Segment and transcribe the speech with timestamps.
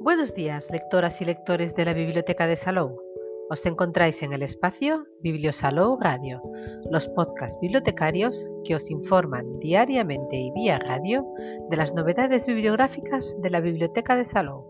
[0.00, 3.02] Buenos días, lectoras y lectores de la Biblioteca de Salou.
[3.50, 6.40] Os encontráis en el espacio Bibliosalou Radio,
[6.88, 11.26] los podcasts bibliotecarios que os informan diariamente y vía radio
[11.68, 14.64] de las novedades bibliográficas de la Biblioteca de Salou.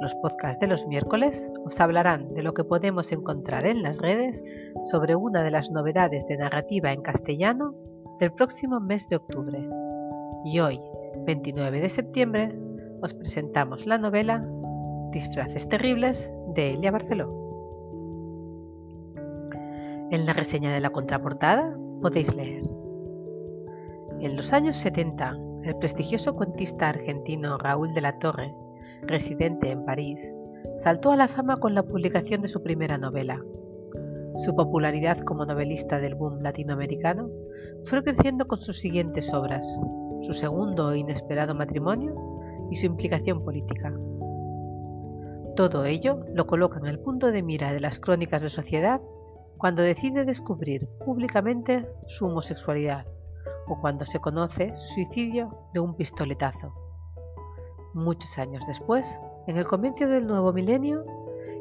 [0.00, 4.42] Los podcasts de los miércoles os hablarán de lo que podemos encontrar en las redes
[4.90, 7.74] sobre una de las novedades de narrativa en castellano
[8.18, 9.68] del próximo mes de octubre.
[10.46, 10.80] Y hoy,
[11.26, 12.61] 29 de septiembre,
[13.02, 14.46] os presentamos la novela
[15.10, 17.28] Disfraces Terribles de Elia Barceló.
[20.10, 22.62] En la reseña de la contraportada podéis leer.
[24.20, 28.54] En los años 70, el prestigioso cuentista argentino Raúl de la Torre,
[29.02, 30.32] residente en París,
[30.76, 33.42] saltó a la fama con la publicación de su primera novela.
[34.36, 37.28] Su popularidad como novelista del boom latinoamericano
[37.84, 39.66] fue creciendo con sus siguientes obras,
[40.22, 42.32] su segundo e inesperado matrimonio
[42.72, 43.92] y su implicación política.
[45.56, 49.02] Todo ello lo coloca en el punto de mira de las crónicas de sociedad
[49.58, 53.06] cuando decide descubrir públicamente su homosexualidad
[53.68, 56.72] o cuando se conoce su suicidio de un pistoletazo.
[57.92, 61.04] Muchos años después, en el comienzo del nuevo milenio,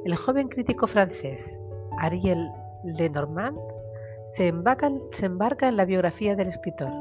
[0.06, 1.60] el joven crítico francés
[2.00, 2.50] Ariel
[2.86, 3.60] Lenormand
[4.32, 4.54] se
[5.12, 6.94] se embarca en la biografía del escritor,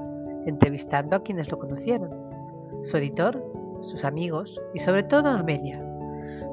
[0.47, 2.11] entrevistando a quienes lo conocieron,
[2.83, 5.85] su editor sus amigos y sobre todo Amelia,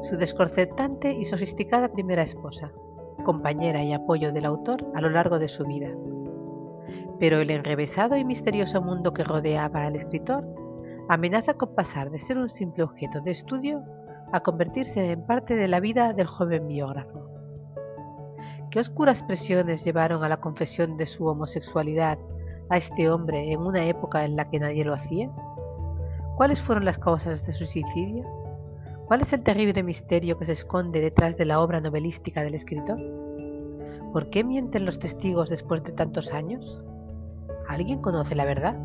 [0.03, 2.71] su desconcertante y sofisticada primera esposa,
[3.23, 5.89] compañera y apoyo del autor a lo largo de su vida.
[7.19, 10.45] Pero el enrevesado y misterioso mundo que rodeaba al escritor
[11.09, 13.83] amenaza con pasar de ser un simple objeto de estudio
[14.31, 17.29] a convertirse en parte de la vida del joven biógrafo.
[18.69, 22.17] ¿Qué oscuras presiones llevaron a la confesión de su homosexualidad
[22.69, 25.31] a este hombre en una época en la que nadie lo hacía?
[26.37, 28.23] ¿Cuáles fueron las causas de su suicidio?
[29.07, 32.99] ¿Cuál es el terrible misterio que se esconde detrás de la obra novelística del escritor?
[34.13, 36.85] ¿Por qué mienten los testigos después de tantos años?
[37.67, 38.75] ¿Alguien conoce la verdad?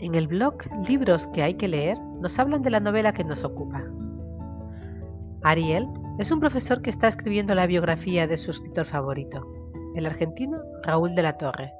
[0.00, 0.56] En el blog
[0.86, 3.82] Libros que hay que leer nos hablan de la novela que nos ocupa.
[5.42, 5.88] Ariel
[6.18, 9.46] es un profesor que está escribiendo la biografía de su escritor favorito,
[9.94, 11.72] el argentino Raúl de la Torre,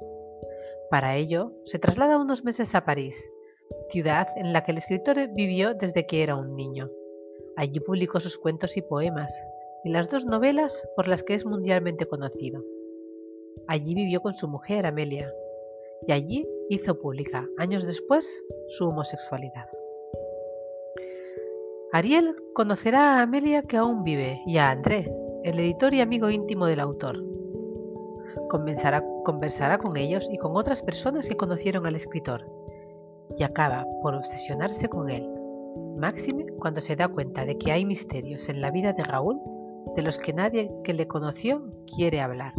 [0.89, 3.17] para ello, se traslada unos meses a París,
[3.89, 6.89] ciudad en la que el escritor vivió desde que era un niño.
[7.57, 9.33] Allí publicó sus cuentos y poemas,
[9.83, 12.63] y las dos novelas por las que es mundialmente conocido.
[13.67, 15.31] Allí vivió con su mujer, Amelia,
[16.07, 19.67] y allí hizo pública, años después, su homosexualidad.
[21.93, 25.09] Ariel conocerá a Amelia que aún vive y a André,
[25.43, 27.23] el editor y amigo íntimo del autor,
[29.23, 32.45] conversará con ellos y con otras personas que conocieron al escritor,
[33.37, 35.27] y acaba por obsesionarse con él,
[35.97, 39.39] máxime cuando se da cuenta de que hay misterios en la vida de Raúl
[39.95, 41.63] de los que nadie que le conoció
[41.95, 42.53] quiere hablar.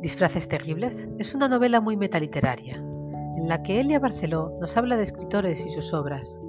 [0.00, 5.02] Disfraces Terribles es una novela muy metaliteraria, en la que Elia Barceló nos habla de
[5.02, 6.40] escritores y sus obras.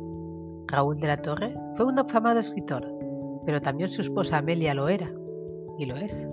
[0.67, 2.85] Raúl de la Torre fue un afamado escritor,
[3.45, 5.11] pero también su esposa Amelia lo era,
[5.79, 6.29] y lo es.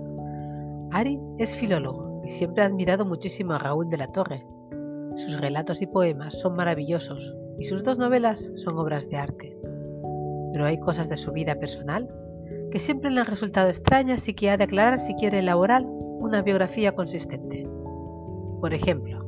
[0.91, 4.45] Ari es filólogo y siempre ha admirado muchísimo a Raúl de la Torre.
[5.15, 9.57] Sus relatos y poemas son maravillosos y sus dos novelas son obras de arte.
[10.53, 12.09] Pero hay cosas de su vida personal
[12.71, 16.41] que siempre le han resultado extrañas y que ha de aclarar si quiere elaborar una
[16.41, 17.67] biografía consistente.
[18.61, 19.25] Por ejemplo,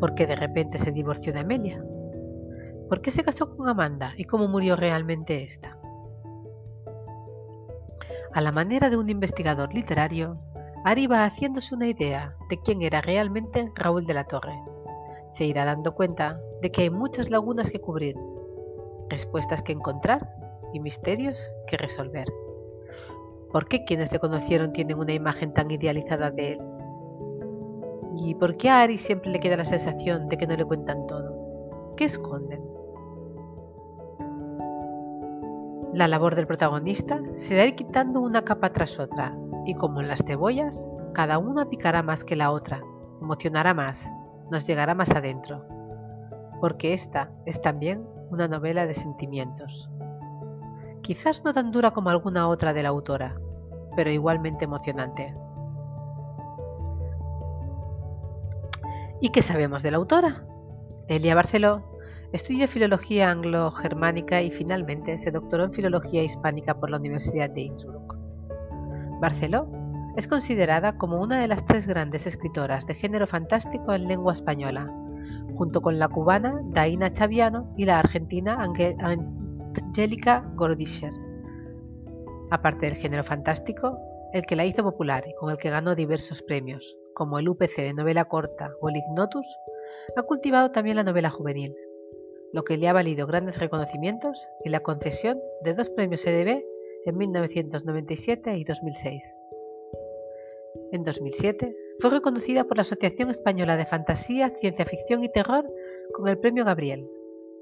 [0.00, 1.84] ¿por qué de repente se divorció de Amelia?
[2.88, 5.78] ¿Por qué se casó con Amanda y cómo murió realmente esta?
[8.32, 10.38] A la manera de un investigador literario,
[10.86, 14.52] Ari va haciéndose una idea de quién era realmente Raúl de la Torre.
[15.32, 18.14] Se irá dando cuenta de que hay muchas lagunas que cubrir,
[19.08, 20.28] respuestas que encontrar
[20.74, 22.28] y misterios que resolver.
[23.50, 26.60] ¿Por qué quienes le conocieron tienen una imagen tan idealizada de él?
[28.18, 31.06] ¿Y por qué a Ari siempre le queda la sensación de que no le cuentan
[31.06, 31.94] todo?
[31.96, 32.73] ¿Qué esconden?
[35.94, 39.32] La labor del protagonista será ir quitando una capa tras otra,
[39.64, 42.82] y como en las cebollas, cada una picará más que la otra,
[43.22, 44.10] emocionará más,
[44.50, 45.64] nos llegará más adentro,
[46.60, 49.88] porque esta es también una novela de sentimientos.
[51.02, 53.36] Quizás no tan dura como alguna otra de la autora,
[53.94, 55.32] pero igualmente emocionante.
[59.20, 60.44] ¿Y qué sabemos de la autora?
[61.06, 61.84] Elia Barceló
[62.34, 68.16] estudió filología anglo-germánica y finalmente se doctoró en filología hispánica por la Universidad de Innsbruck.
[69.20, 69.68] Barceló
[70.16, 74.92] es considerada como una de las tres grandes escritoras de género fantástico en lengua española,
[75.54, 81.12] junto con la cubana Daina Chaviano y la argentina Angélica Gordischer.
[82.50, 83.96] Aparte del género fantástico,
[84.32, 87.76] el que la hizo popular y con el que ganó diversos premios, como el UPC
[87.76, 89.46] de novela corta o el Ignotus,
[90.16, 91.72] ha cultivado también la novela juvenil,
[92.54, 96.62] lo que le ha valido grandes reconocimientos y la concesión de dos premios EDB
[97.04, 99.24] en 1997 y 2006.
[100.92, 105.68] En 2007 fue reconocida por la Asociación Española de Fantasía, Ciencia Ficción y Terror
[106.12, 107.04] con el Premio Gabriel,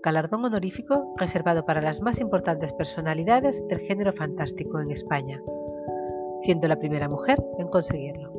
[0.02, 5.40] galardón honorífico reservado para las más importantes personalidades del género fantástico en España,
[6.40, 8.30] siendo la primera mujer en conseguirlo.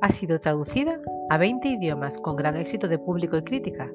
[0.00, 3.90] Ha sido traducida a 20 idiomas con gran éxito de público y crítica,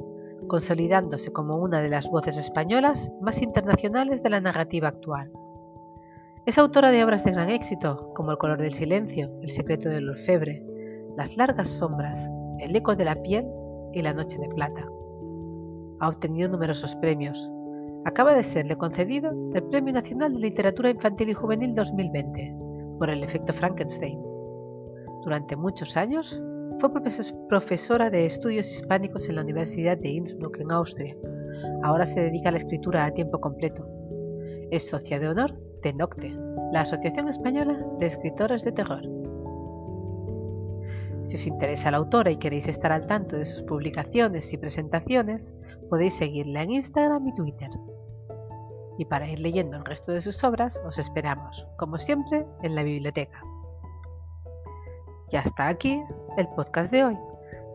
[0.47, 5.31] consolidándose como una de las voces españolas más internacionales de la narrativa actual.
[6.45, 10.09] Es autora de obras de gran éxito, como El color del silencio, El secreto del
[10.09, 10.63] orfebre,
[11.15, 12.19] Las largas sombras,
[12.59, 13.47] El eco de la piel
[13.93, 14.85] y La noche de plata.
[15.99, 17.49] Ha obtenido numerosos premios.
[18.05, 22.55] Acaba de serle concedido el Premio Nacional de Literatura Infantil y Juvenil 2020
[22.99, 24.21] por el efecto Frankenstein.
[25.23, 26.41] Durante muchos años
[26.89, 27.01] fue
[27.47, 31.15] profesora de estudios hispánicos en la Universidad de Innsbruck en Austria.
[31.81, 33.87] Ahora se dedica a la escritura a tiempo completo.
[34.69, 36.35] Es socia de honor de Nocte,
[36.73, 39.01] la Asociación Española de Escritores de Terror.
[41.23, 45.53] Si os interesa la autora y queréis estar al tanto de sus publicaciones y presentaciones,
[45.89, 47.69] podéis seguirla en Instagram y Twitter.
[48.97, 52.83] Y para ir leyendo el resto de sus obras, os esperamos, como siempre, en la
[52.83, 53.41] biblioteca.
[55.33, 55.99] Ya está aquí
[56.37, 57.17] el podcast de hoy,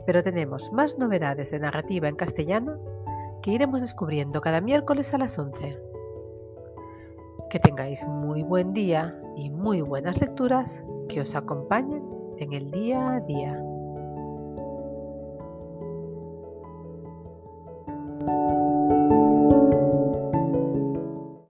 [0.06, 2.78] pero tenemos más novedades de narrativa en castellano
[3.42, 5.76] que iremos descubriendo cada miércoles a las 11.
[7.50, 12.04] Que tengáis muy buen día y muy buenas lecturas que os acompañen
[12.36, 13.60] en el día a día.